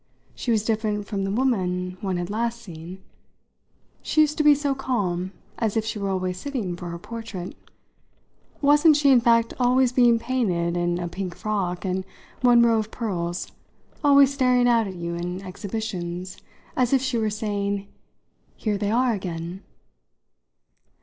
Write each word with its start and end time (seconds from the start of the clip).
She 0.33 0.49
was 0.49 0.65
different 0.65 1.05
from 1.05 1.25
the 1.25 1.31
woman 1.31 1.95
one 2.01 2.17
had 2.17 2.31
last 2.31 2.59
seen. 2.63 3.03
She 4.01 4.21
used 4.21 4.35
to 4.39 4.43
be 4.43 4.55
so 4.55 4.73
calm 4.73 5.31
as 5.59 5.77
if 5.77 5.85
she 5.85 5.99
were 5.99 6.09
always 6.09 6.39
sitting 6.39 6.75
for 6.75 6.89
her 6.89 6.97
portrait. 6.97 7.53
Wasn't 8.63 8.97
she 8.97 9.11
in 9.11 9.21
fact 9.21 9.53
always 9.59 9.91
being 9.91 10.17
painted 10.17 10.75
in 10.75 10.97
a 10.97 11.07
pink 11.07 11.35
frock 11.35 11.85
and 11.85 12.03
one 12.41 12.63
row 12.63 12.79
of 12.79 12.89
pearls, 12.89 13.51
always 14.03 14.33
staring 14.33 14.67
out 14.67 14.87
at 14.87 14.95
you 14.95 15.13
in 15.13 15.43
exhibitions, 15.43 16.37
as 16.75 16.93
if 16.93 17.01
she 17.03 17.19
were 17.19 17.29
saying 17.29 17.87
'Here 18.57 18.79
they 18.79 18.89
are 18.89 19.13
again'? 19.13 19.61